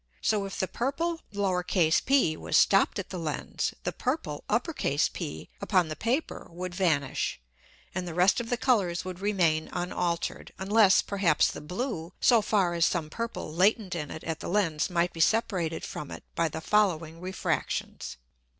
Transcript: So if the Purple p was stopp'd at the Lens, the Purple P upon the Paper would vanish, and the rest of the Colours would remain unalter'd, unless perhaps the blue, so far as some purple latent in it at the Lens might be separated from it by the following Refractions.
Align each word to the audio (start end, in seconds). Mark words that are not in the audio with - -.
So 0.19 0.45
if 0.45 0.59
the 0.59 0.67
Purple 0.67 1.21
p 1.31 2.35
was 2.35 2.57
stopp'd 2.57 2.97
at 2.97 3.11
the 3.11 3.19
Lens, 3.19 3.75
the 3.83 3.91
Purple 3.91 4.43
P 5.13 5.49
upon 5.61 5.89
the 5.89 5.95
Paper 5.95 6.47
would 6.49 6.73
vanish, 6.73 7.39
and 7.93 8.07
the 8.07 8.15
rest 8.15 8.39
of 8.39 8.49
the 8.49 8.57
Colours 8.57 9.05
would 9.05 9.19
remain 9.19 9.69
unalter'd, 9.71 10.53
unless 10.57 11.03
perhaps 11.03 11.51
the 11.51 11.61
blue, 11.61 12.13
so 12.19 12.41
far 12.41 12.73
as 12.73 12.87
some 12.87 13.11
purple 13.11 13.53
latent 13.53 13.93
in 13.93 14.09
it 14.09 14.23
at 14.23 14.39
the 14.39 14.49
Lens 14.49 14.89
might 14.89 15.13
be 15.13 15.19
separated 15.19 15.83
from 15.83 16.09
it 16.09 16.23
by 16.33 16.49
the 16.49 16.61
following 16.61 17.21
Refractions. 17.21 18.17